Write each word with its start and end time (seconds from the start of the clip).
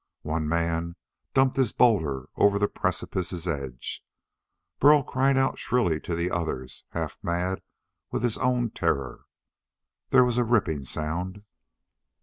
One 0.23 0.49
man 0.49 0.95
dumped 1.35 1.57
his 1.57 1.73
boulder 1.73 2.27
over 2.35 2.57
the 2.57 2.67
precipice's 2.67 3.47
edge. 3.47 4.03
Burl 4.79 5.03
cried 5.03 5.37
out 5.37 5.59
shrilly 5.59 5.99
to 5.99 6.15
the 6.15 6.31
others, 6.31 6.85
half 6.89 7.19
mad 7.21 7.61
with 8.09 8.23
his 8.23 8.39
own 8.39 8.71
terror. 8.71 9.25
There 10.09 10.23
was 10.25 10.39
a 10.39 10.43
ripping 10.43 10.85
sound. 10.85 11.43